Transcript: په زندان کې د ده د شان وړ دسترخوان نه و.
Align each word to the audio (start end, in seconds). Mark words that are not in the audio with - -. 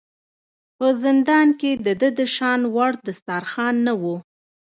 په 0.77 0.87
زندان 1.03 1.47
کې 1.59 1.71
د 1.85 1.87
ده 1.99 2.09
د 2.19 2.21
شان 2.35 2.61
وړ 2.75 2.91
دسترخوان 3.07 3.75
نه 3.87 3.93
و. 4.01 4.03